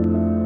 [0.00, 0.37] Hello，各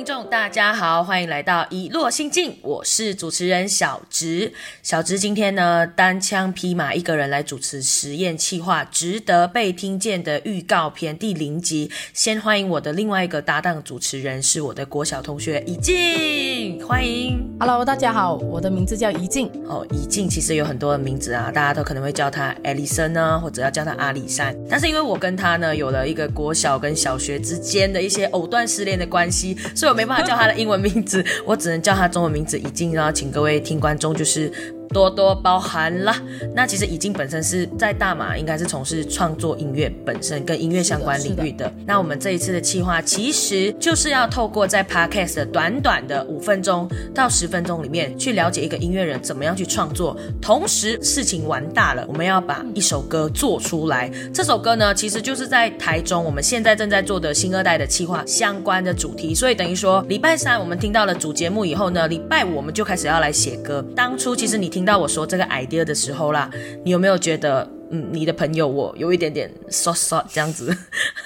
[0.00, 4.50] 听众，大家好，欢迎来到一落心境，我是主持人小植。
[4.82, 11.90] 小植今天呢，单枪匹马一个人来主持实验企划，值得被听见的预告片第零集。
[12.14, 17.38] 先欢迎我的另外一个搭档主持人，是我的国小同学怡静，欢迎。
[17.60, 19.50] Hello，大家好，我的名字叫怡静。
[19.66, 24.56] 哦，怡静其实有很多的名字啊，大家都可能会叫她艾丽森呢，或者要叫她阿里山。
[24.66, 32.94] 但是因为我跟她呢有了一个国小跟小学之间的一些藕断丝连的关系，所以我没办法叫他的英文名字，我只能叫他中文名字已经。
[32.94, 34.50] 然后请各位听观众就是。
[34.90, 36.20] 多多包涵啦。
[36.54, 41.72] 那其实已经本身是在大马，应该是从事创作音乐本身跟音乐相关领域的。
[41.86, 50.16] 那我们这一次的计划，其实就是要透过在 podcast 的短短的五分钟到十分钟里面，去了解一个音乐人怎么样去创作。
[50.40, 54.10] 同时，事情玩大了，我们要把一首歌做出来。
[54.32, 59.34] 这首歌呢，其实就是在台中我们现在正在做的新二代的企划相关的主题。
[59.34, 63.84] 所以等于说，礼拜三我们听到了主节目以后呢，礼拜五我们就开始要来写歌。
[63.94, 66.50] 当初其实你听到我说这个 idea 的时候啦，
[66.84, 70.76] 你有没有觉得，嗯，你的朋友我有一点点 so so 这样子？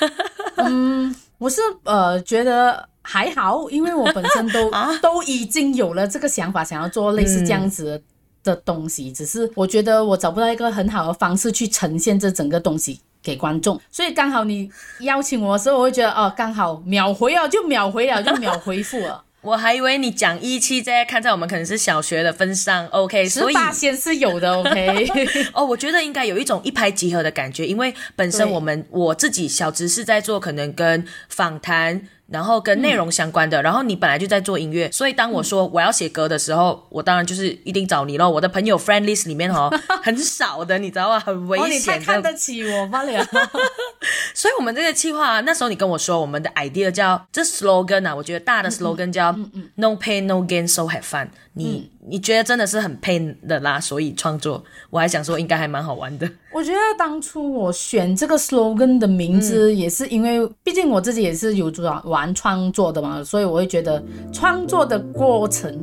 [0.57, 4.71] 嗯我是呃觉得还好，因为我本身都、
[5.03, 8.03] 都已经有了这个想法，想要做类似这样子
[8.43, 13.01] 的东西，只是我觉得我找不到一个很好的方式去呈现这整个东西。
[13.25, 25.09] 给观众，所以刚好你邀请我的时候，我会觉得哦，刚好秒回啊就秒回了就秒回复了，我还以为你讲一期在看在我们可能是小学的份上，OK，十所以八先是有的， OK，
[25.53, 32.09] 哦，我觉得应该有一种一拍即合的感觉，因为本身我们我自己小直是在做可能跟访谈。
[32.27, 38.29] 然后跟内容相关的，然后你本来就在做音乐，所以当我说我要写歌的时候，我当然就是一定找你咯。
[38.29, 39.71] 我的朋友 friend list 里面哦
[40.03, 41.21] 很少的，你知道吗？
[41.21, 42.07] 很危哦，你险的。
[42.07, 43.29] 太看得起我罢了。
[44.45, 49.33] 所以我们这个计划、啊，那时候你跟我说我们的 idea 叫这 slogan 啊，我觉得大的 slogan 叫
[49.77, 51.91] No pain no gain so have fun 你。
[52.07, 56.31] 你觉得真的是很 pain 的啦，所以创作，我还想说应该还蛮好玩的。
[56.53, 65.83] 我觉得当初我选这个 slogan 的名字，也是因为，毕竟我自己也是有玩玩创作的嘛，所以我会觉得创作的过程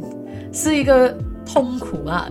[0.53, 1.17] 是一个
[1.53, 2.27] 痛苦啊。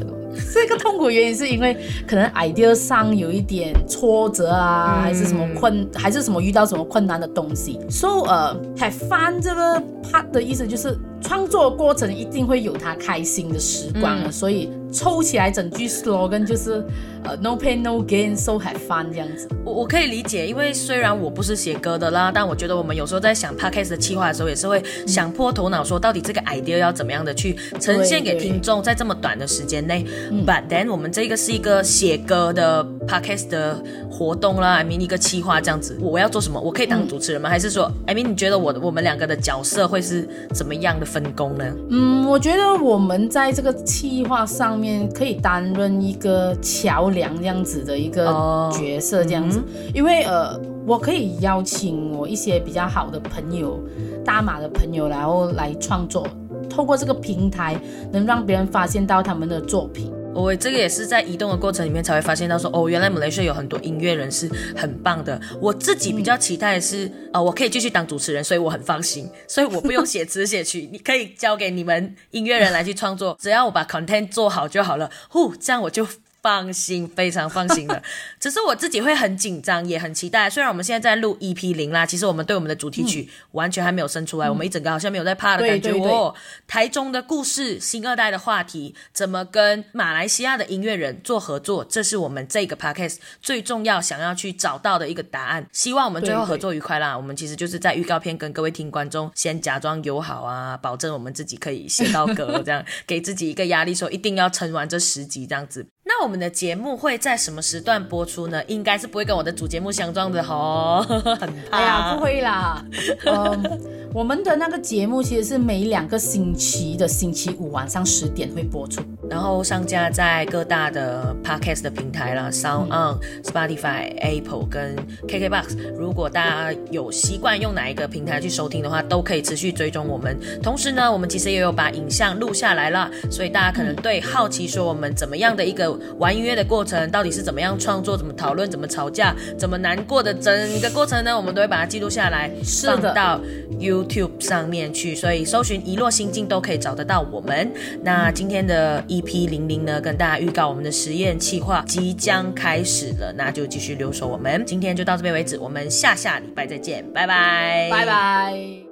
[0.54, 1.76] 这个痛苦原因，是因为
[2.06, 7.78] 可能 idea 上有一点挫折啊，还是什么困，还是什么遇到什么困难的东西。
[7.90, 16.84] So 呃，have fun 这个 part 的意思就是创作过程一定会有他开心的时光的，所以抽起来整句 slogan 就是
[17.24, 19.48] 呃 no pain no gain so have fun 这样子。
[19.64, 30.04] 我我可以理解，因为虽然我不是写歌的啦，但我觉得我们有时候在想 podcast 的企划的时候，也是会想破头脑说，到底这个 idea 要怎么样的去呈现给听众，在这么短的时间内。
[30.46, 36.60] But then 我们这个是一个写歌的 podcast 的活动啦，I mean 一个企划这样子，我要做什么？
[36.60, 37.48] 我可以当主持人吗？
[37.48, 41.64] 还是说，I mean 你觉得我我们两个的角色会是怎么样的分工呢？
[41.90, 49.60] 嗯，我觉得我们在这个企划上面可以担任一个桥梁这样子的一个哦角色，这样子，
[49.92, 53.80] 因为呃，我可以邀请我一些比较好的朋友，
[54.24, 56.24] 大马的朋友，然后来创作，
[56.68, 57.76] 透过这个平台，
[58.12, 60.12] 能让别人发现到他们的作品。
[60.32, 65.40] 我这个也是在移动的过程里面才会发现到说，哦，原来马来西亚有很多音乐人是很棒的。
[65.60, 75.10] 我自己比较期待是，呃，我可以继续当主持人，所以我很放心，所以我不用写词 写曲，你可以交给你们音乐人来去创作，只要我把 content 做好就好了。
[75.28, 76.06] 呼，这样我就。
[76.42, 78.02] 放心，非常放心的。
[78.40, 80.48] 只是我自己会很紧张，也很期待。
[80.48, 85.90] 虽然我们现在在录 EP 零啦，其实我们对我们的主题曲完全还没有生出来，我们一整个好像没有在怕的感觉。
[85.92, 86.34] 哦，
[86.66, 95.66] 台中的故事，新二代的话题，怎么跟马来西亚的音乐人做合作，这是我们这个 podcast 最重要想要去找到的一个答案。
[95.72, 97.16] 希望我们最后合作愉快啦。
[97.16, 105.86] 我们其实就是在预告片跟各位听观众先假装友好啊，保证我们自己可以写到歌，这样给自己一个压力，说一定要撑完这十集这样子。
[106.20, 108.62] 那我们的节目会在什么时段播出呢？
[108.66, 111.78] 应该是不会跟我的主节目相撞的吼， 很怕。
[111.78, 112.84] 哎呀，不会啦，
[113.24, 113.80] 嗯，
[114.12, 119.00] 我们的那个节目其实是每两个星期的星期五晚上十点会播出。
[119.30, 124.94] 然后上架在各大的 podcast 的平台啦，Sound On、Spotify、Apple 跟
[125.26, 125.76] KKBox。
[125.98, 130.38] 如果大家有习惯用哪一个平台去收听的话，都可以持续追踪我们。
[130.62, 141.36] 同时呢，我们其实也有把影像录下来了，所以大家可能对好奇说我们怎么样的一个玩音乐的过程，到底是怎么样创作、怎么讨论、怎么吵架、怎么难过的整个过程呢？
[141.36, 142.48] 我们都会把它记录下来，
[142.84, 143.40] 放到
[143.80, 145.16] YouTube 上面去。
[145.16, 147.72] 所以搜寻“遗落心境”都可以找得到我们。
[148.04, 154.62] 那今天的 EP 零零呢，跟大家预告我们的实验计划即将开始了，那就继续留守我们。
[154.66, 158.89] 今天就到这边为止，我们下下礼拜再见，拜拜，拜拜。